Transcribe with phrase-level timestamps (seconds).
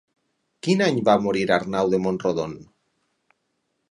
[0.67, 2.55] Quin any va morir Arnau de Mont-rodon?